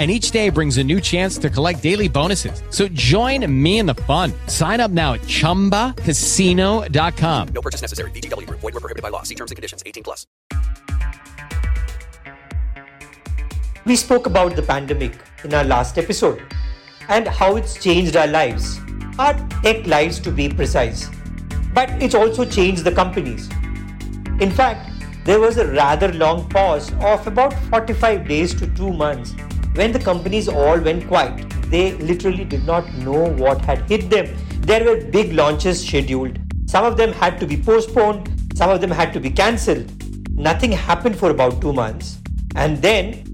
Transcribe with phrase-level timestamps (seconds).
[0.00, 2.62] and each day brings a new chance to collect daily bonuses.
[2.70, 4.32] So join me in the fun.
[4.46, 7.48] Sign up now at ChumbaCasino.com.
[7.48, 8.10] No purchase necessary.
[8.12, 8.48] VGW.
[8.48, 9.24] Void were prohibited by law.
[9.24, 9.82] See terms and conditions.
[9.84, 10.26] 18 plus.
[13.84, 16.40] We spoke about the pandemic in our last episode
[17.08, 18.80] and how it's changed our lives,
[19.18, 21.10] our tech lives to be precise.
[21.74, 23.50] But it's also changed the companies.
[24.40, 24.90] In fact,
[25.24, 29.34] there was a rather long pause of about 45 days to two months
[29.74, 31.48] when the companies all went quiet.
[31.70, 34.34] They literally did not know what had hit them.
[34.60, 36.38] There were big launches scheduled.
[36.66, 39.90] Some of them had to be postponed, some of them had to be cancelled.
[40.36, 42.18] Nothing happened for about two months.
[42.56, 43.24] And then,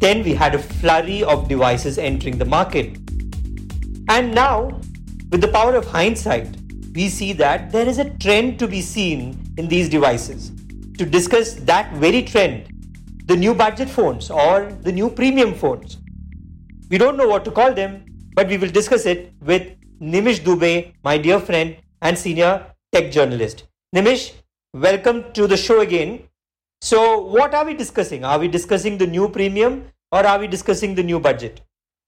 [0.00, 2.96] then we had a flurry of devices entering the market.
[4.08, 4.80] And now,
[5.30, 6.56] with the power of hindsight,
[6.94, 10.50] we see that there is a trend to be seen in these devices.
[10.98, 12.71] To discuss that very trend,
[13.26, 15.98] the new budget phones or the new premium phones.
[16.90, 19.68] We don't know what to call them, but we will discuss it with
[20.00, 23.64] Nimish Dubey, my dear friend and senior tech journalist.
[23.94, 24.32] Nimish,
[24.74, 26.24] welcome to the show again.
[26.80, 28.24] So, what are we discussing?
[28.24, 31.60] Are we discussing the new premium or are we discussing the new budget?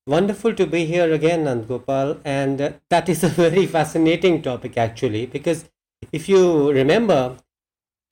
[0.06, 2.20] Wonderful to be here again, Nandgopal.
[2.24, 5.64] And uh, that is a very fascinating topic, actually, because
[6.12, 7.36] if you remember,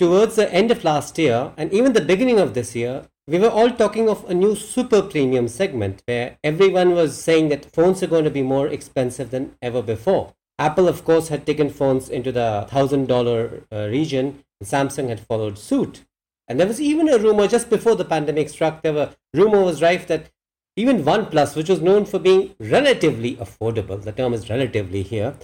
[0.03, 3.49] towards the end of last year and even the beginning of this year, we were
[3.49, 8.09] all talking of a new super premium segment where everyone was saying that phones are
[8.09, 10.35] going to be more expensive than ever before.
[10.59, 15.57] Apple, of course, had taken phones into the $1,000 uh, region, and Samsung had followed
[15.57, 16.05] suit.
[16.49, 19.81] And there was even a rumor just before the pandemic struck, there were rumor was
[19.83, 20.33] rife that
[20.75, 25.37] even OnePlus, which was known for being relatively affordable, the term is relatively here,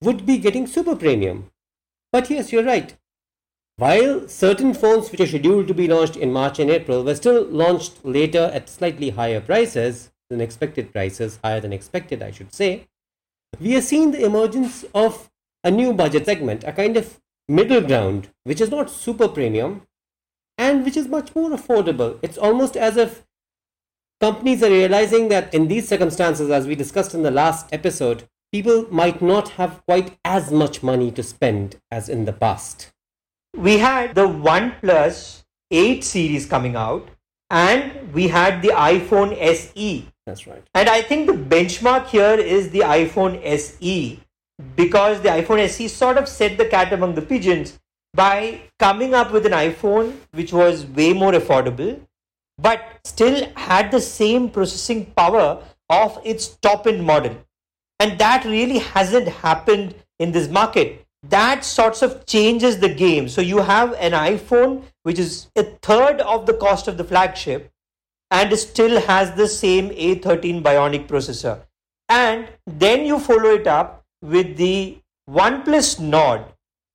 [0.00, 1.50] would be getting super premium.
[2.10, 2.96] But yes, you're right.
[3.76, 7.44] While certain phones which are scheduled to be launched in March and April were still
[7.44, 12.86] launched later at slightly higher prices than expected prices, higher than expected, I should say,
[13.58, 15.30] we are seeing the emergence of
[15.64, 19.82] a new budget segment, a kind of middle ground, which is not super premium
[20.58, 22.18] and which is much more affordable.
[22.20, 23.24] It's almost as if
[24.20, 28.86] companies are realizing that in these circumstances, as we discussed in the last episode, people
[28.90, 32.92] might not have quite as much money to spend as in the past
[33.56, 37.08] we had the OnePlus 8 series coming out
[37.50, 40.08] and we had the iPhone SE.
[40.26, 40.62] That's right.
[40.74, 44.20] And I think the benchmark here is the iPhone SE
[44.76, 47.78] because the iPhone SE sort of set the cat among the pigeons
[48.14, 52.00] by coming up with an iPhone which was way more affordable
[52.58, 57.36] but still had the same processing power of its top end model.
[57.98, 63.28] And that really hasn't happened in this market that sorts of changes the game.
[63.28, 67.70] So you have an iPhone which is a third of the cost of the flagship
[68.30, 71.60] and still has the same A13 Bionic processor.
[72.08, 74.98] And then you follow it up with the
[75.30, 76.44] OnePlus Nord,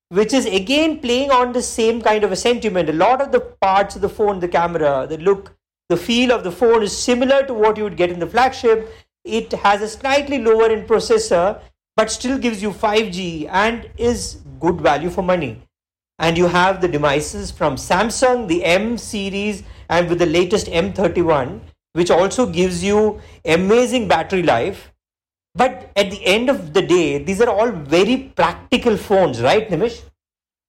[0.10, 2.90] which is again playing on the same kind of a sentiment.
[2.90, 5.56] A lot of the parts of the phone, the camera, the look,
[5.90, 8.92] the feel of the phone is similar to what you would get in the flagship.
[9.24, 11.62] It has a slightly lower end processor
[11.98, 15.64] but still gives you 5G and is good value for money.
[16.20, 21.60] And you have the devices from Samsung, the M series, and with the latest M31,
[21.94, 24.94] which also gives you amazing battery life.
[25.56, 30.04] But at the end of the day, these are all very practical phones, right, Nimish?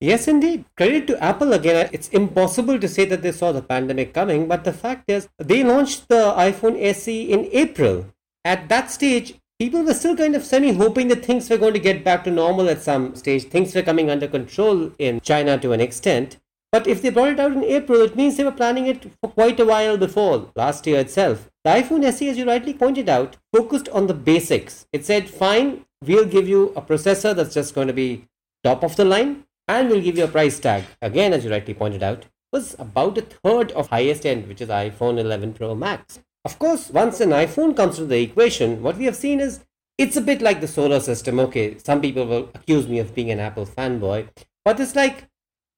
[0.01, 0.65] Yes, indeed.
[0.77, 1.91] Credit to Apple again.
[1.93, 5.63] It's impossible to say that they saw the pandemic coming, but the fact is, they
[5.63, 8.07] launched the iPhone SE in April.
[8.45, 11.81] At that stage, people were still kind of semi hoping that things were going to
[11.81, 13.45] get back to normal at some stage.
[13.45, 16.39] Things were coming under control in China to an extent.
[16.71, 19.31] But if they brought it out in April, it means they were planning it for
[19.31, 21.49] quite a while before, last year itself.
[21.65, 24.87] The iPhone SE, as you rightly pointed out, focused on the basics.
[24.93, 28.27] It said, fine, we'll give you a processor that's just going to be
[28.63, 29.45] top of the line.
[29.67, 30.85] and we'll give you a price tag.
[31.03, 34.71] Again, as you rightly pointed out, was about a third of highest end, which is
[34.71, 36.21] iPhone 11 Pro Max.
[36.49, 39.61] Of course, once an iPhone comes to the equation, what we have seen is
[39.99, 41.39] it's a bit like the solar system.
[41.41, 44.29] Okay, some people will accuse me of being an Apple fanboy,
[44.65, 45.29] but it's like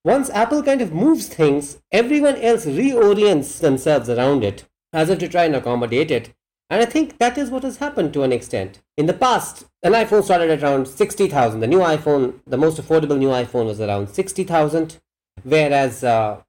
[0.05, 5.27] once Apple kind of moves things, everyone else reorients themselves around it as if to
[5.27, 6.33] try and accommodate it.
[6.71, 8.81] And I think that is what has happened to an extent.
[8.97, 11.59] In the past, an iPhone started at around 60,000.
[11.59, 15.01] The new iPhone, the most affordable new iPhone was around 60,000,
[15.43, 16.43] whereas uh,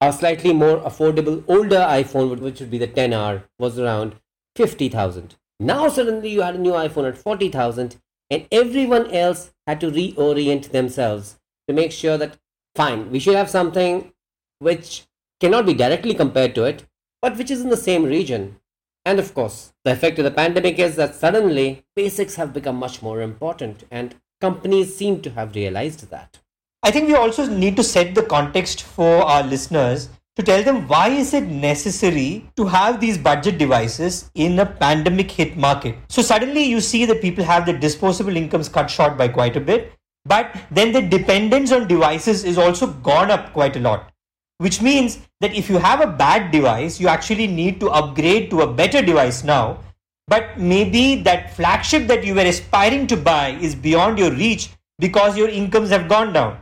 [0.00, 4.16] a slightly more affordable older iPhone, which would be the 10R, was around
[4.56, 5.34] 50,000.
[5.60, 7.96] Now suddenly you had a new iPhone at 40,000
[8.30, 12.38] and everyone else had to reorient themselves to make sure that
[12.74, 14.12] fine, we should have something
[14.60, 15.06] which
[15.40, 16.84] cannot be directly compared to it,
[17.20, 18.56] but which is in the same region.
[19.04, 23.02] And of course, the effect of the pandemic is that suddenly basics have become much
[23.02, 26.38] more important and companies seem to have realized that.
[26.84, 30.86] I think we also need to set the context for our listeners to tell them
[30.86, 35.96] why is it necessary to have these budget devices in a pandemic hit market.
[36.08, 39.60] So suddenly you see that people have their disposable incomes cut short by quite a
[39.60, 39.92] bit,
[40.24, 44.12] but then the dependence on devices is also gone up quite a lot.
[44.58, 48.60] Which means that if you have a bad device, you actually need to upgrade to
[48.60, 49.80] a better device now.
[50.28, 54.70] But maybe that flagship that you were aspiring to buy is beyond your reach
[55.00, 56.58] because your incomes have gone down.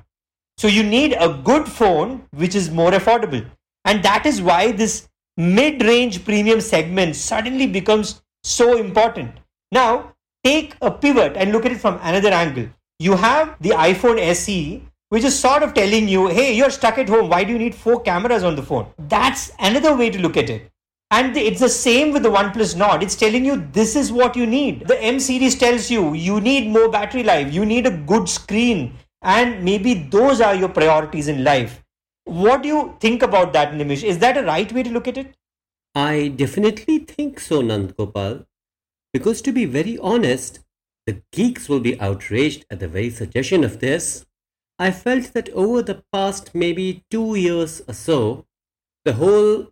[0.58, 3.44] So you need a good phone which is more affordable.
[3.84, 9.32] And that is why this mid range premium segment suddenly becomes so important.
[9.70, 10.14] Now,
[10.44, 12.68] take a pivot and look at it from another angle.
[12.98, 17.08] You have the iPhone SE, which is sort of telling you, hey, you're stuck at
[17.08, 17.28] home.
[17.28, 18.86] Why do you need four cameras on the phone?
[18.98, 20.70] That's another way to look at it.
[21.10, 23.02] And it's the same with the OnePlus Nord.
[23.02, 24.88] It's telling you this is what you need.
[24.88, 28.94] The M series tells you you need more battery life, you need a good screen,
[29.26, 31.82] and maybe those are your priorities in life.
[32.24, 34.04] What do you think about that, Nimish?
[34.04, 35.34] Is that a right way to look at it?
[35.94, 38.46] I definitely think so, Nandgopal.
[39.12, 40.60] Because to be very honest,
[41.06, 44.26] the geeks will be outraged at the very suggestion of this.
[44.78, 48.46] I felt that over the past maybe two years or so,
[49.04, 49.68] the whole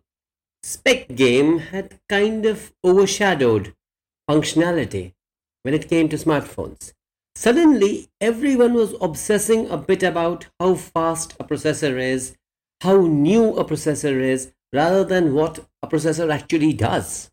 [0.63, 3.73] spec game had kind of overshadowed
[4.29, 5.13] functionality
[5.63, 6.94] when it came to smartphones.
[7.35, 12.37] Suddenly, everyone was obsessing a bit about how fast a processor is,
[12.81, 17.29] how new a processor is, rather than what a processor actually does.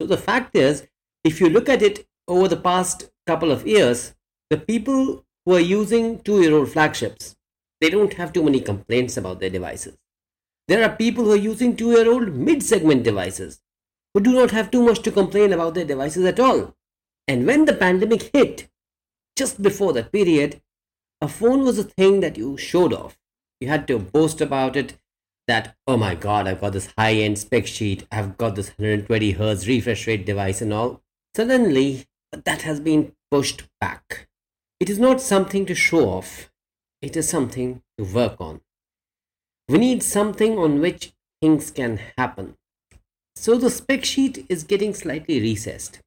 [0.00, 0.86] So, the fact is,
[1.24, 4.14] if you look at it over the past couple of years,
[4.50, 7.36] the people who are using two year old flagships,
[7.80, 9.96] they don't have too many complaints about their devices.
[10.68, 13.60] There are people who are using two year old mid segment devices
[14.12, 16.74] who do not have too much to complain about their devices at all.
[17.26, 18.68] And when the pandemic hit,
[19.36, 20.60] just before that period,
[21.20, 23.18] a phone was a thing that you showed off.
[23.60, 24.98] You had to boast about it
[25.46, 29.32] that, oh my god, I've got this high end spec sheet, I've got this 120
[29.32, 31.02] hertz refresh rate device and all.
[31.36, 34.28] Suddenly, that has been pushed back.
[34.80, 36.50] It is not something to show off,
[37.02, 38.60] it is something to work on.
[39.68, 42.56] We need something on which things can happen.
[43.36, 46.00] So the spec sheet is getting slightly recessed.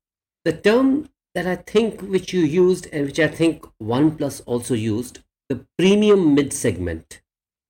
[0.45, 5.19] The term that I think which you used and which I think OnePlus also used,
[5.49, 7.21] the premium mid segment,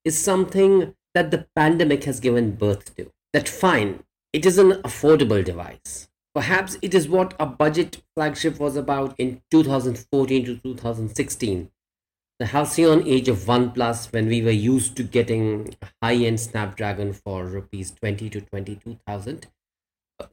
[0.06, 3.12] is something that the pandemic has given birth to.
[3.33, 6.07] That fine, it is an affordable device.
[6.33, 11.69] Perhaps it is what a budget flagship was about in 2014 to 2016.
[12.40, 17.92] The halcyon age of OnePlus when we were used to getting high-end Snapdragon for rupees
[17.92, 19.47] 20 to 22,000.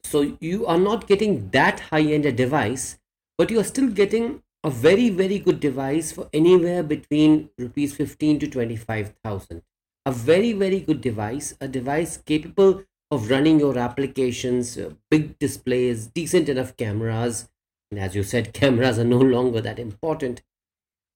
[0.05, 2.97] So you are not getting that high-end a device
[3.37, 8.39] but you are still getting a very very good device for anywhere between rupees 15
[8.39, 9.61] to 25000
[10.05, 16.07] a very very good device a device capable of running your applications uh, big displays
[16.07, 17.49] decent enough cameras.
[17.91, 20.41] And as you said cameras are no longer that important.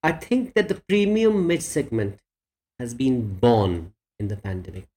[0.02, 2.20] I think that the premium mid segment
[2.78, 4.88] has been born in the pandemic.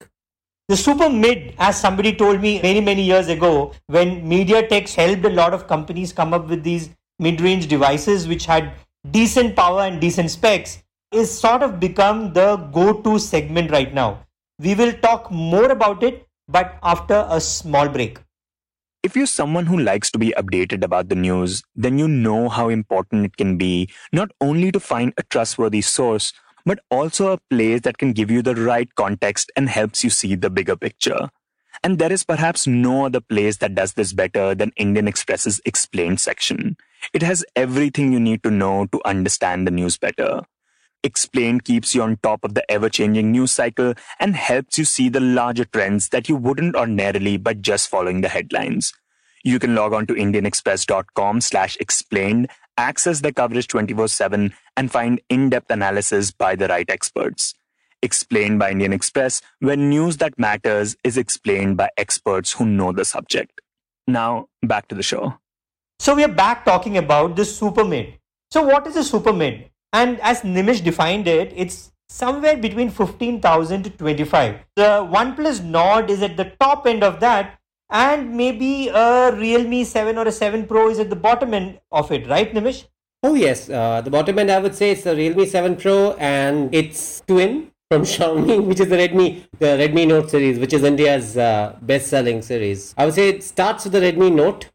[0.69, 5.29] The super mid, as somebody told me many, many years ago, when MediaTek helped a
[5.29, 6.89] lot of companies come up with these
[7.19, 8.73] mid-range devices which had
[9.11, 14.25] decent power and decent specs is sort of become the go-to segment right now.
[14.59, 18.19] We will talk more about it, but after a small break.
[19.03, 22.69] If you're someone who likes to be updated about the news, then you know how
[22.69, 26.31] important it can be not only to find a trustworthy source,
[26.65, 30.35] but also a place that can give you the right context and helps you see
[30.35, 31.29] the bigger picture.
[31.83, 36.21] And there is perhaps no other place that does this better than Indian Express's explained
[36.21, 36.77] section.
[37.11, 40.41] It has everything you need to know to understand the news better.
[41.03, 45.09] Explained keeps you on top of the ever changing news cycle and helps you see
[45.09, 48.93] the larger trends that you wouldn't ordinarily by just following the headlines.
[49.43, 55.19] You can log on to indianexpress.com slash explained, access the coverage 24 7, and find
[55.27, 57.53] in depth analysis by the right experts.
[58.01, 63.05] Explained by Indian Express, where news that matters is explained by experts who know the
[63.05, 63.59] subject.
[64.07, 65.37] Now, back to the show.
[66.03, 68.15] So we are back talking about the super mid.
[68.51, 69.69] So what is a super mid?
[69.93, 74.55] And as Nimish defined it, it's somewhere between 15,000 to 25.
[74.75, 77.57] The OnePlus Nord is at the top end of that
[77.89, 82.11] and maybe a Realme 7 or a 7 Pro is at the bottom end of
[82.11, 82.83] it, right Nimish?
[83.23, 86.75] Oh yes, uh, the bottom end I would say it's the Realme 7 Pro and
[86.75, 91.37] its twin from Xiaomi, which is the Redmi, the Redmi Note series, which is India's
[91.37, 92.93] uh, best-selling series.
[92.97, 94.69] I would say it starts with the Redmi Note,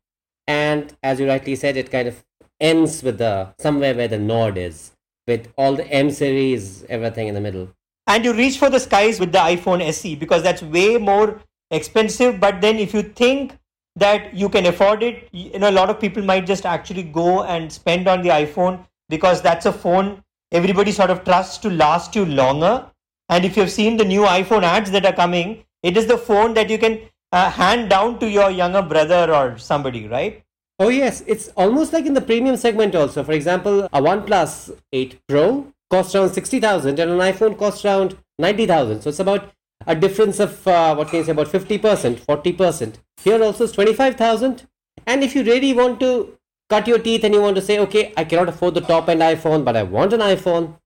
[0.49, 2.25] and as you rightly said, it kind of
[2.61, 4.93] ends with the somewhere where the Nord is
[5.29, 7.69] with all the M series, everything in the middle.
[8.09, 11.41] And you reach for the skies with the iPhone SE because that's way more
[11.71, 12.41] expensive.
[12.41, 13.59] But then if you think
[13.95, 17.45] that you can afford it, you know, a lot of people might just actually go
[17.45, 22.17] and spend on the iPhone because that's a phone everybody sort of trusts to last
[22.17, 22.87] you longer.
[23.29, 26.55] And if you've seen the new iPhone ads that are coming, it is the phone
[26.55, 27.01] that you can
[27.33, 30.43] uh, hand down to your younger brother or somebody, right?
[30.79, 33.25] Oh yes, it's almost like in the premium segment also.
[33.25, 39.03] For example, a OnePlus 8 Pro costs around 60,000 and an iPhone costs around 90,000.
[39.03, 39.53] So it's about
[39.87, 42.95] a difference of, uh, what can you say, about 50%, 40%.
[43.23, 44.67] Here also is 25,000.
[45.07, 46.37] And if you really want to
[46.69, 49.21] cut your teeth and you want to say, okay, I cannot afford the top end
[49.21, 50.77] iPhone, but I want an iPhone,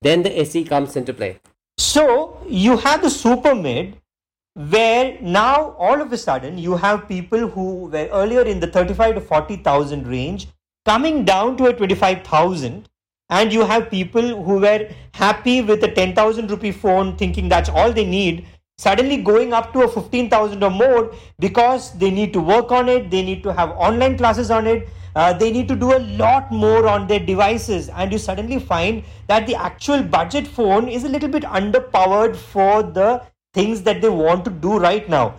[0.00, 1.40] then the SE comes into play.
[1.78, 3.96] So you have the super mid
[4.54, 9.14] where now all of a sudden you have people who were earlier in the 35
[9.14, 10.48] to 40,000 range
[10.84, 12.88] coming down to a 25,000
[13.30, 17.92] and you have people who were happy with a 10,000 rupee phone thinking that's all
[17.92, 22.70] they need suddenly going up to a 15,000 or more because they need to work
[22.70, 25.94] on it they need to have online classes on it uh, they need to do
[25.94, 30.88] a lot more on their devices and you suddenly find that the actual budget phone
[30.88, 33.22] is a little bit underpowered for the
[33.54, 35.34] things that they want to do right now.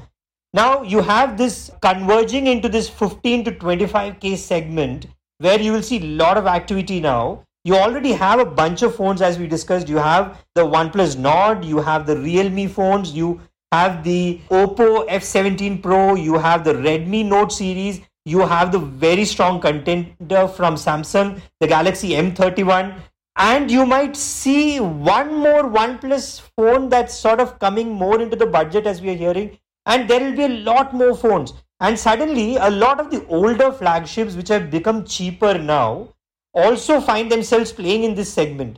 [0.53, 5.08] Now you have this converging into this 15 to 25k segment
[5.39, 7.43] where you will see a lot of activity now.
[7.65, 9.88] You already have a bunch of phones as we discussed.
[9.88, 13.41] You have the OnePlus Nord, you have the Realme phones, you
[13.72, 19.25] have the Oppo F17 Pro, you have the Redmi Note series, you have the very
[19.25, 22.93] strong contender from Samsung, the Galaxy M31,
[23.36, 28.46] and you might see one more OnePlus phone that's sort of coming more into the
[28.46, 31.54] budget as we are hearing, and there will be a lot more phones.
[31.80, 36.10] And suddenly, a lot of the older flagships, which have become cheaper now,
[36.54, 38.78] also find themselves playing in this segment.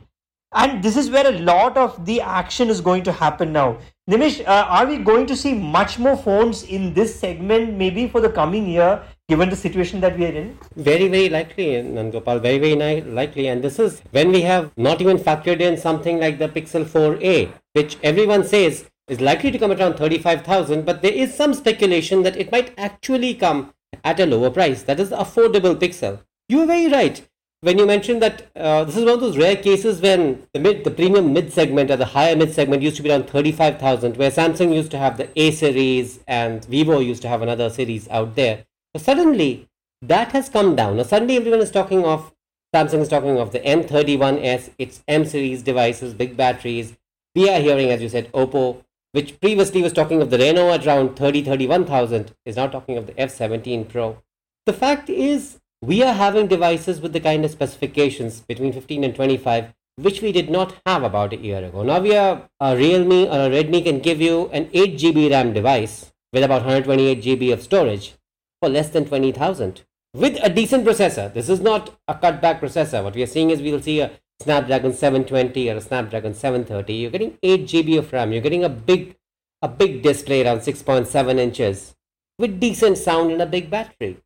[0.52, 3.78] And this is where a lot of the action is going to happen now.
[4.08, 8.20] Nimish, uh, are we going to see much more phones in this segment maybe for
[8.20, 9.02] the coming year?
[9.28, 10.58] Given the situation that we are in?
[10.76, 13.48] Very, very likely, Nandgopal, very, very ni- likely.
[13.48, 17.50] And this is when we have not even factored in something like the Pixel 4a,
[17.72, 22.22] which everyone says is likely to come at around 35,000, but there is some speculation
[22.22, 23.72] that it might actually come
[24.04, 24.82] at a lower price.
[24.84, 26.20] That is the affordable Pixel.
[26.48, 27.26] You were very right
[27.62, 30.84] when you mentioned that uh, this is one of those rare cases when the mid,
[30.84, 34.30] the premium mid segment or the higher mid segment used to be around 35,000, where
[34.30, 38.36] Samsung used to have the A series and Vivo used to have another series out
[38.36, 38.66] there.
[38.96, 39.68] So suddenly,
[40.00, 40.96] that has come down.
[40.96, 42.32] Now, suddenly, everyone is talking of
[42.74, 46.96] Samsung is talking of the M31s, its M series devices, big batteries.
[47.34, 50.86] We are hearing, as you said, Oppo, which previously was talking of the Reno at
[50.86, 54.22] around 30, 31,000, is now talking of the F17 Pro.
[54.64, 59.14] The fact is, we are having devices with the kind of specifications between 15 and
[59.14, 61.82] 25 which we did not have about a year ago.
[61.82, 65.52] Now we are a Realme or a Redmi can give you an 8 GB RAM
[65.54, 68.14] device with about 128 GB of storage
[68.60, 69.82] for less than 20,000
[70.14, 71.32] with a decent processor.
[71.32, 73.04] This is not a cutback processor.
[73.04, 76.94] What we are seeing is we'll see a Snapdragon 720 or a Snapdragon 730.
[76.94, 78.32] You're getting 8 GB of RAM.
[78.32, 79.16] You're getting a big,
[79.62, 81.94] a big display around 6.7 inches
[82.38, 84.18] with decent sound and a big battery.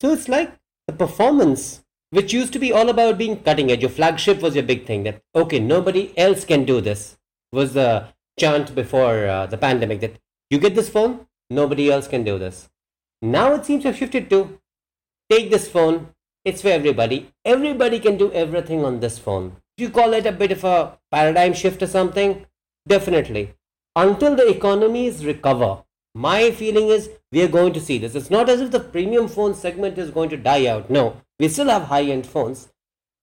[0.00, 0.52] So it's like
[0.86, 3.80] the performance, which used to be all about being cutting edge.
[3.80, 5.04] Your flagship was your big thing.
[5.04, 7.16] That okay, nobody else can do this.
[7.52, 10.18] Was the chant before uh, the pandemic that
[10.50, 12.68] you get this phone, nobody else can do this.
[13.32, 14.58] Now it seems to have shifted to
[15.30, 16.08] take this phone,
[16.44, 17.32] it's for everybody.
[17.44, 19.56] Everybody can do everything on this phone.
[19.76, 22.46] You call it a bit of a paradigm shift or something?
[22.86, 23.54] Definitely.
[23.96, 25.82] Until the economies recover,
[26.14, 28.14] my feeling is we are going to see this.
[28.14, 30.88] It's not as if the premium phone segment is going to die out.
[30.88, 32.68] No, we still have high end phones.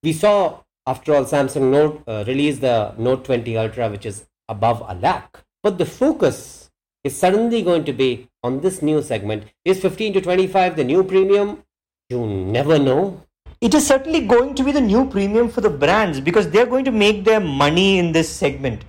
[0.02, 4.94] We saw After all, Samsung Note uh, the Note 20 Ultra, which is above a
[4.94, 5.42] lakh.
[5.62, 6.63] But the focus
[7.04, 9.44] is suddenly going to be on this new segment.
[9.64, 11.62] Is 15 to 25 the new premium?
[12.08, 13.22] You never know.
[13.60, 16.84] It is certainly going to be the new premium for the brands because they're going
[16.86, 18.84] to make their money in this segment.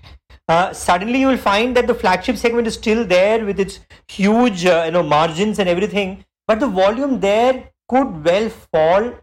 [0.48, 4.66] Uh, suddenly, you will find that the flagship segment is still there with its huge,
[4.66, 9.14] uh, you know, margins and everything, but the volume there could well fall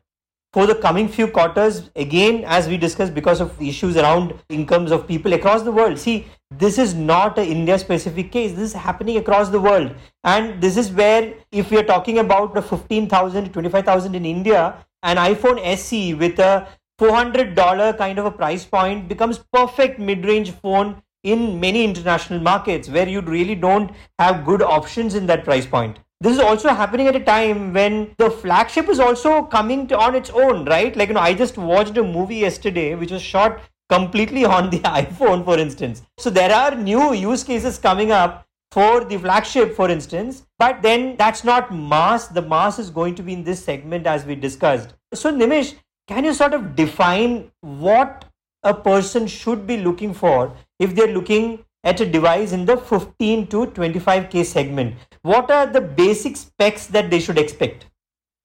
[0.52, 5.06] for the coming few quarters again as we discussed because of issues around incomes of
[5.08, 5.98] people across the world.
[5.98, 8.52] See this is not a india specific case.
[8.52, 9.94] This is happening across the world.
[10.24, 14.76] And this is where if we are talking about the 15000 to 25000 in india
[15.02, 16.68] an iphone se with a
[17.00, 23.08] $400 kind of a price point becomes perfect mid-range phone in many international markets where
[23.08, 27.16] you really don't have good options in that price point this is also happening at
[27.16, 30.94] a time when the flagship is also coming to, on its own, right?
[30.94, 34.78] Like, you know, I just watched a movie yesterday which was shot completely on the
[35.00, 36.02] iPhone, for instance.
[36.18, 41.16] So there are new use cases coming up for the flagship, for instance, but then
[41.16, 42.28] that's not mass.
[42.28, 44.94] The mass is going to be in this segment as we discussed.
[45.12, 45.74] So, Nimish,
[46.06, 48.24] can you sort of define what
[48.62, 53.46] a person should be looking for if they're looking at a device in the 15
[53.48, 54.94] to 25k segment.
[55.22, 57.86] What are the basic specs that they should expect?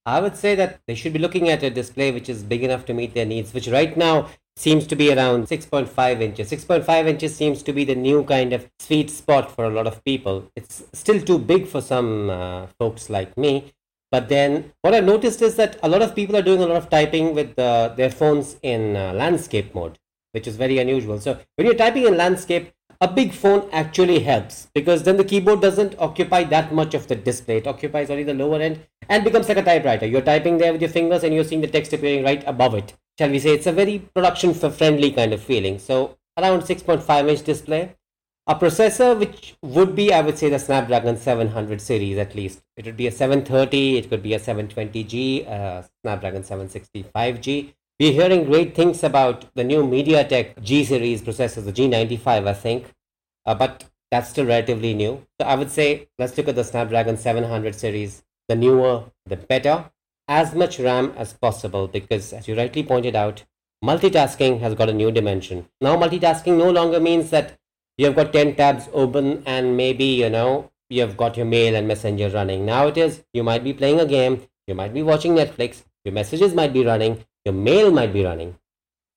[0.04, 2.86] I would say that they should be looking at a display which is big enough
[2.86, 6.50] to meet their needs which right now seems to be around 6.5 inches.
[6.50, 10.02] 6.5 inches seems to be the new kind of sweet spot for a lot of
[10.04, 10.50] people.
[10.56, 13.72] It's still too big for some uh, folks like me.
[14.10, 16.78] But then what i noticed is that a lot of people are doing a lot
[16.78, 19.98] of typing with uh, their phones in uh, landscape mode
[20.32, 21.18] which is very unusual.
[21.20, 25.60] So when you're typing in landscape a big phone actually helps because then the keyboard
[25.60, 27.58] doesn't occupy that much of the display.
[27.58, 30.06] It occupies only the lower end and becomes like a typewriter.
[30.06, 32.94] You're typing there with your fingers and you're seeing the text appearing right above it.
[33.18, 35.78] Shall we say it's a very production friendly kind of feeling.
[35.78, 37.94] So around 6.5 inch display.
[38.48, 42.62] A processor which would be, I would say, the Snapdragon 700 series at least.
[42.78, 47.74] It would be a 730, it could be a 720G, uh, Snapdragon 765G.
[48.00, 52.94] We're hearing great things about the new MediaTek G series processors, the G95, I think,
[53.44, 55.26] uh, but that's still relatively new.
[55.40, 59.90] So I would say let's look at the Snapdragon 700 series, the newer, the better,
[60.28, 63.42] as much RAM as possible, because as you rightly pointed out,
[63.84, 65.66] multitasking has got a new dimension.
[65.80, 67.58] Now, multitasking no longer means that
[67.96, 71.74] you have got 10 tabs open and maybe, you know, you have got your mail
[71.74, 72.64] and messenger running.
[72.64, 76.14] Now it is you might be playing a game, you might be watching Netflix, your
[76.14, 78.56] messages might be running, your mail might be running.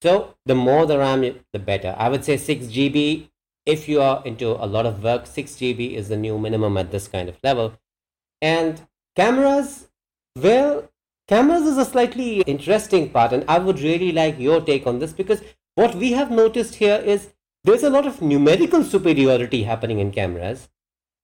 [0.02, 1.22] So the more the RAM,
[1.54, 1.96] the better.
[1.98, 3.28] I would say 6 GB.
[3.65, 6.91] If you are into a lot of work, 6 GB is the new minimum at
[6.91, 7.74] this kind of level.
[8.41, 8.82] And
[9.15, 9.89] cameras,
[10.36, 10.89] well,
[11.28, 15.13] cameras is a slightly interesting part, and I would really like your take on this
[15.13, 15.44] because
[15.76, 17.30] what we have noticed here is
[17.63, 20.70] there's a lot of numerical superiority happening in cameras,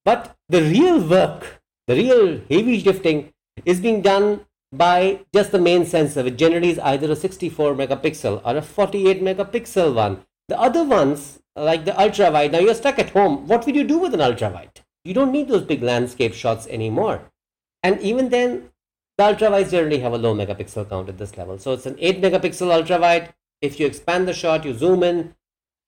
[0.05, 3.33] but the real work, the real heavy lifting
[3.65, 8.41] is being done by just the main sensor, which generally is either a 64 megapixel
[8.43, 10.25] or a 48 megapixel one.
[10.47, 13.47] The other ones, like the ultra wide, now you're stuck at home.
[13.47, 14.81] What will you do with an ultra wide?
[15.03, 17.21] You don't need those big landscape shots anymore.
[17.83, 18.69] And even then,
[19.17, 21.57] the ultra wides generally have a low megapixel count at this level.
[21.57, 23.33] So it's an 8 megapixel ultra wide.
[23.61, 25.33] If you expand the shot, you zoom in,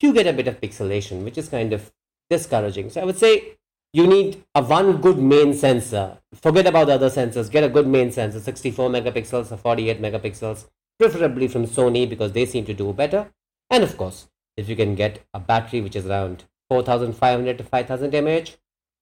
[0.02, 1.92] you get a bit of pixelation, which is kind of
[2.30, 2.90] discouraging.
[2.90, 3.58] So I would say
[3.92, 6.18] you need a one good main sensor.
[6.34, 7.50] Forget about the other sensors.
[7.50, 10.68] Get a good main sensor, 64 megapixels or 48 megapixels,
[11.00, 13.32] preferably from Sony because they seem to do better.
[13.70, 18.12] And of course, if you can get a battery which is around 4500 to 5000
[18.12, 18.52] mAh,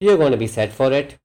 [0.00, 1.18] you're going to be set for it.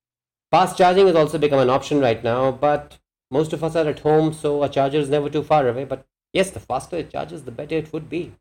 [0.52, 2.99] Fast charging has also become an option right now, but
[3.32, 5.86] most of us are at home, so a charger is never too far away.
[5.86, 8.34] But yes, the faster it charges, the better it would be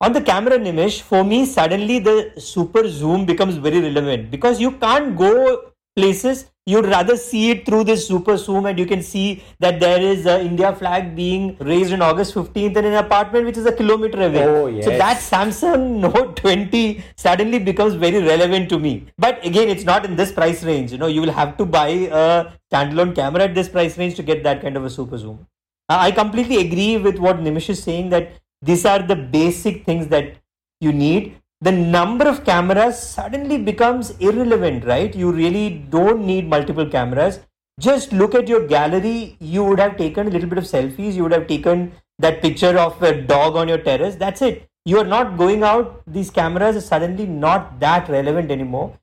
[0.00, 4.72] on the camera Nimish, for me, suddenly the super zoom becomes very relevant because you
[4.72, 6.46] can't go places.
[6.66, 10.26] You'd rather see it through this super zoom, and you can see that there is
[10.26, 14.22] a India flag being raised on August 15th in an apartment which is a kilometer
[14.22, 14.44] away.
[14.44, 14.84] Oh, yes.
[14.84, 19.06] So that Samsung Note 20 suddenly becomes very relevant to me.
[19.18, 20.92] But again, it's not in this price range.
[20.92, 24.22] You know, you will have to buy a standalone camera at this price range to
[24.22, 25.46] get that kind of a super zoom.
[25.88, 30.08] Uh, I completely agree with what Nimish is saying that these are the basic things
[30.08, 30.36] that
[30.80, 31.36] you need.
[31.62, 35.14] The number of cameras suddenly becomes irrelevant right?
[35.14, 37.40] You really don't need multiple cameras.
[37.78, 39.36] Just look at your gallery.
[39.40, 41.14] You would have taken a little bit of selfies.
[41.14, 44.16] You would have taken that picture of a dog on your terrace.
[44.16, 44.68] That's it.
[44.84, 46.02] You are not going out.
[46.06, 48.98] These cameras are suddenly not that relevant anymore.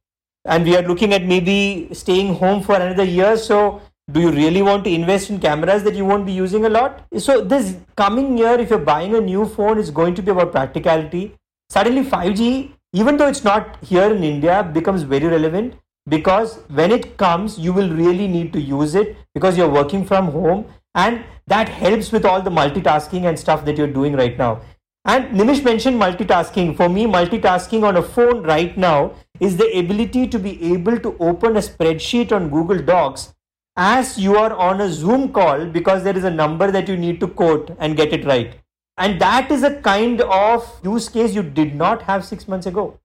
[0.46, 3.38] And we are looking at maybe staying home for another year.
[3.38, 6.70] So do you really want to invest in cameras that you won't be using a
[6.70, 7.06] lot?
[7.18, 10.54] So this coming year, if you're buying a new phone, is going to be about
[10.54, 11.36] practicality.
[11.70, 15.76] Suddenly 5G, even though it's not here in India, becomes very relevant
[16.08, 20.32] because when it comes, you will really need to use it because you're working from
[20.32, 20.66] home
[20.96, 24.62] and that helps with all the multitasking and stuff that you're doing right now.
[25.04, 26.76] And Nimish mentioned multitasking.
[26.78, 31.16] For me, multitasking on a phone right now is the ability to be able to
[31.20, 33.34] open a spreadsheet on Google Docs
[33.78, 37.20] as you are on a Zoom call because there is a number that you need
[37.20, 38.56] to quote and get it right.
[38.98, 43.00] And that is a kind of use case you did not have six months ago.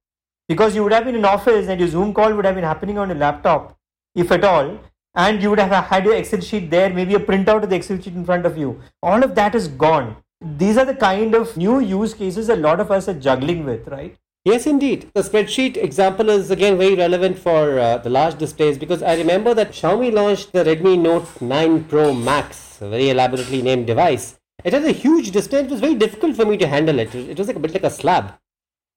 [0.47, 2.97] Because you would have been in office and your Zoom call would have been happening
[2.97, 3.77] on a laptop,
[4.15, 4.79] if at all,
[5.13, 7.99] and you would have had your Excel sheet there, maybe a printout of the Excel
[8.01, 8.81] sheet in front of you.
[9.03, 10.17] All of that is gone.
[10.41, 13.87] These are the kind of new use cases a lot of us are juggling with,
[13.87, 14.17] right?
[14.45, 15.09] Yes, indeed.
[15.13, 19.53] The spreadsheet example is again very relevant for uh, the large displays because I remember
[19.53, 24.37] that Xiaomi launched the Redmi Note 9 Pro Max, a very elaborately named device.
[24.65, 25.61] It had a huge display.
[25.61, 27.15] It was very difficult for me to handle it.
[27.15, 28.33] It was like a bit like a slab,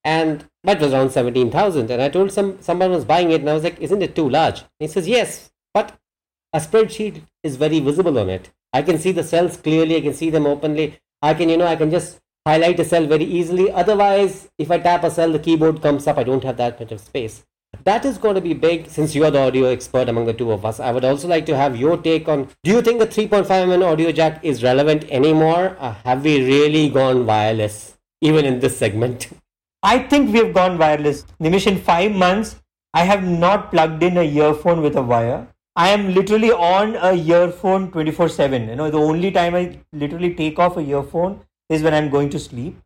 [0.02, 1.92] and that was around seventeen thousand.
[1.92, 4.28] And I told some someone was buying it, and I was like, "Isn't it too
[4.28, 5.96] large?" And he says, "Yes, but
[6.52, 8.50] a spreadsheet is very visible on it.
[8.72, 9.96] I can see the cells clearly.
[9.96, 10.98] I can see them openly.
[11.22, 13.70] I can, you know, I can just highlight a cell very easily.
[13.72, 16.16] Otherwise, if I tap a cell, the keyboard comes up.
[16.18, 17.44] I don't have that much of space.
[17.84, 20.64] That is going to be big since you're the audio expert among the two of
[20.64, 20.80] us.
[20.80, 24.12] I would also like to have your take on do you think the 3.5mm audio
[24.12, 25.76] jack is relevant anymore?
[25.80, 29.28] Or have we really gone wireless, even in this segment?
[29.82, 31.24] I think we have gone wireless.
[31.40, 32.56] Nimish, in five months,
[32.94, 35.46] I have not plugged in a earphone with a wire.
[35.76, 38.68] I am literally on a earphone 24 7.
[38.68, 42.30] You know, the only time I literally take off a earphone is when I'm going
[42.30, 42.78] to sleep.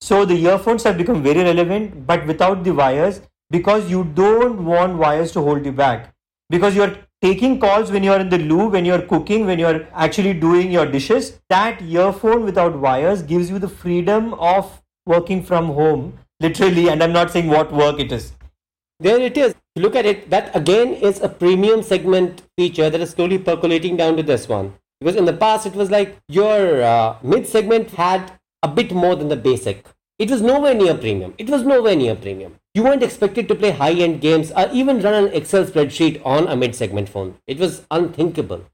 [0.00, 4.98] So the earphones have become very relevant, but without the wires, because you don't want
[4.98, 6.12] wires to hold you back.
[6.50, 10.34] Because you're taking calls when you're in the loo, when you're cooking, when you're actually
[10.34, 11.40] doing your dishes.
[11.48, 16.88] That earphone without wires gives you the freedom of working from home, literally.
[16.88, 18.32] And I'm not saying what work it is.
[19.00, 19.54] There it is.
[19.76, 20.30] Look at it.
[20.30, 24.74] That again is a premium segment feature that is slowly percolating down to this one.
[25.00, 28.32] Because in the past, it was like your uh, mid segment had
[28.62, 29.84] a bit more than the basic.
[30.18, 31.34] It was nowhere near premium.
[31.36, 32.56] It was nowhere near premium.
[32.74, 36.48] You weren't expected to play high end games or even run an Excel spreadsheet on
[36.48, 37.36] a mid segment phone.
[37.46, 38.64] It was unthinkable.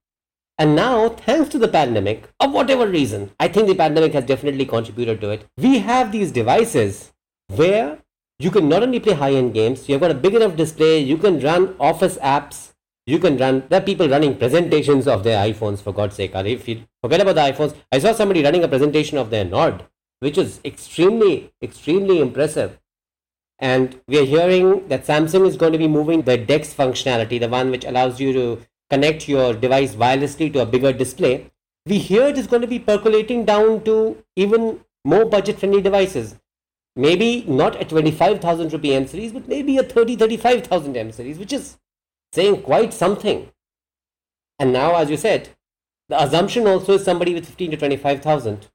[0.58, 4.66] And now, thanks to the pandemic, of whatever reason, I think the pandemic has definitely
[4.66, 5.46] contributed to it.
[5.56, 7.12] We have these devices
[7.48, 7.98] where
[8.38, 11.16] you can not only play high end games, you've got a big enough display, you
[11.16, 12.71] can run office apps,
[13.06, 16.32] you can run there are people running presentations of their iphones for god's sake.
[16.34, 17.74] If you forget about the iphones.
[17.90, 19.84] I saw somebody running a presentation of their nord
[20.20, 22.78] which is extremely extremely impressive.
[23.58, 27.48] And we are hearing that samsung is going to be moving the dex functionality the
[27.48, 31.50] one which allows you to connect your device wirelessly to a bigger display.
[31.86, 36.36] We hear it is going to be percolating down to even more budget friendly devices.
[36.94, 41.52] Maybe not a 25000 rupee m series but maybe a 30 35000 m series which
[41.52, 41.78] is
[42.32, 43.50] saying quite something.
[44.58, 45.50] And now, as you said,
[46.08, 48.68] the assumption also is somebody with 15 to 25,000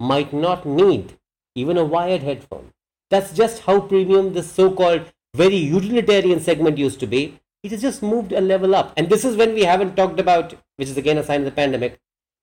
[0.00, 1.18] might not need
[1.54, 2.72] even a wired headphone.
[3.10, 7.40] That's just how premium this so-called very utilitarian segment used to be.
[7.62, 8.92] It has just moved a level up.
[8.96, 11.50] And this is when we haven't talked about, which is again a sign of the
[11.52, 11.98] pandemic,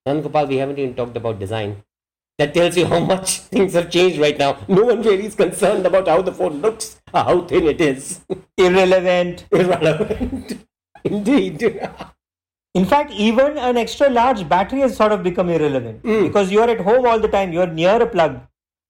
[0.07, 1.83] Nandgopal, we haven't even talked about design.
[2.37, 4.57] That tells you how much things have changed right now.
[4.67, 8.21] No one really is concerned about how the phone looks, or how thin it is.
[8.57, 9.45] Irrelevant.
[9.51, 10.65] Irrelevant.
[11.03, 11.87] Indeed.
[12.73, 16.23] In fact, even an extra large battery has sort of become irrelevant Mm.
[16.23, 18.39] because you're at home all the time, you're near a plug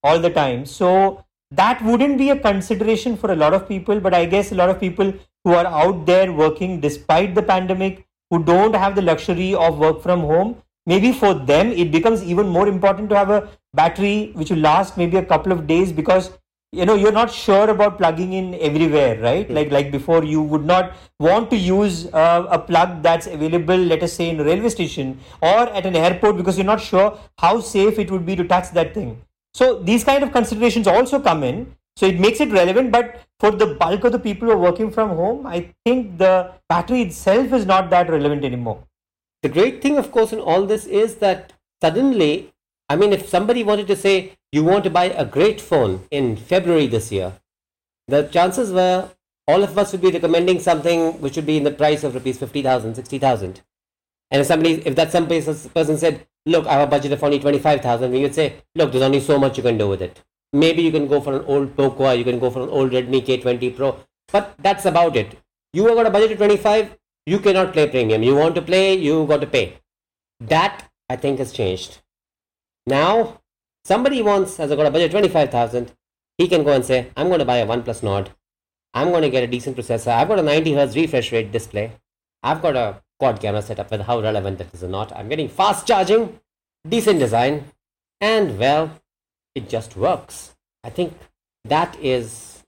[0.04, 0.64] all the time.
[0.66, 4.54] So that wouldn't be a consideration for a lot of people, but I guess a
[4.54, 5.12] lot of people
[5.44, 10.00] who are out there working despite the pandemic, who don't have the luxury of work
[10.02, 14.50] from home, maybe for them it becomes even more important to have a battery which
[14.50, 16.30] will last maybe a couple of days because
[16.72, 19.50] you know you're not sure about plugging in everywhere right?
[19.50, 24.02] Like like before you would not want to use uh, a plug that's available let
[24.02, 27.60] us say in a railway station or at an airport because you're not sure how
[27.60, 29.20] safe it would be to touch that thing.
[29.54, 31.74] So these kind of considerations also come in.
[31.94, 34.90] So it makes it relevant but for the bulk of the people who are working
[34.96, 36.32] from home i think the
[36.72, 38.78] battery itself is not that relevant anymore
[39.42, 42.52] The great thing, of course, in all this is that suddenly,
[42.88, 46.36] I mean, if somebody wanted to say you want to buy a great phone in
[46.36, 47.32] February this year,
[48.06, 49.10] the chances were
[49.48, 52.38] all of us would be recommending something which would be in the price of rupees
[52.38, 53.60] 50,000, 60,000.
[54.30, 57.40] And if somebody, if that some person said, look, I have a budget of only
[57.40, 60.22] 25,000, we would say, look, there's only so much you can do with it.
[60.52, 63.26] Maybe you can go for an old Poco, you can go for an old Redmi
[63.26, 63.98] K20 Pro,
[64.30, 65.36] but that's about it.
[65.72, 68.22] You have got a budget of 25, you cannot play premium.
[68.22, 69.78] You want to play, you got to pay.
[70.40, 71.98] That I think has changed.
[72.86, 73.40] Now,
[73.84, 75.92] somebody wants has got a budget twenty five thousand.
[76.38, 78.30] He can go and say, I'm going to buy a OnePlus Nord.
[78.94, 80.08] I'm going to get a decent processor.
[80.08, 81.92] I've got a 90 hertz refresh rate display.
[82.42, 85.16] I've got a quad camera setup with how relevant that is or not.
[85.16, 86.40] I'm getting fast charging,
[86.88, 87.64] decent design,
[88.20, 89.00] and well,
[89.54, 90.54] it just works.
[90.84, 91.16] I think
[91.64, 92.64] that is,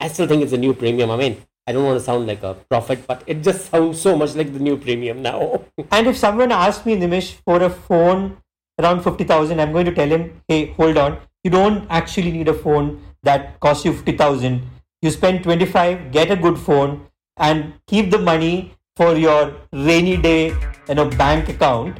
[0.00, 1.10] I still think it's a new premium.
[1.10, 4.16] I mean, I don't want to sound like a prophet, but it just sounds so
[4.16, 5.64] much like the new premium now.
[5.90, 8.36] And if someone asks me, Nimish, for a phone
[8.78, 11.18] around 50,000, I'm going to tell him, hey, hold on.
[11.42, 14.62] You don't actually need a phone that costs you 50,000.
[15.02, 20.54] You spend 25, get a good phone, and keep the money for your rainy day
[20.88, 21.98] you know, bank account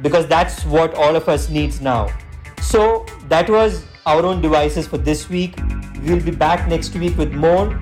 [0.00, 2.08] because that's what all of us needs now.
[2.60, 5.56] So that was our own devices for this week.
[6.02, 7.78] We will be back next week with more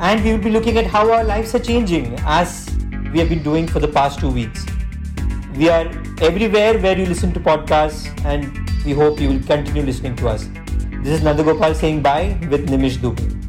[0.00, 2.70] and we will be looking at how our lives are changing as
[3.12, 4.64] we have been doing for the past two weeks.
[5.56, 5.86] We are
[6.20, 10.48] everywhere where you listen to podcasts and we hope you will continue listening to us.
[11.02, 13.41] This is Nandagopal saying bye with Nimish Dubey.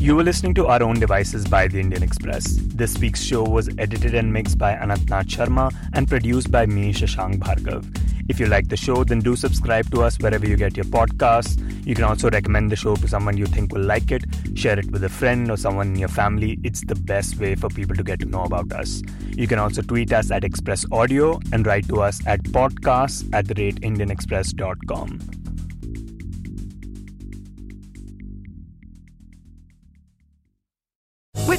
[0.00, 2.56] You were listening to Our Own Devices by The Indian Express.
[2.58, 7.36] This week's show was edited and mixed by Anantnath Sharma and produced by me, Shashank
[7.36, 7.84] Bhargav.
[8.26, 11.60] If you like the show, then do subscribe to us wherever you get your podcasts.
[11.86, 14.90] You can also recommend the show to someone you think will like it, share it
[14.90, 16.58] with a friend or someone in your family.
[16.64, 19.02] It's the best way for people to get to know about us.
[19.28, 23.48] You can also tweet us at Express Audio and write to us at podcasts at
[23.48, 25.49] the rate indianexpress.com.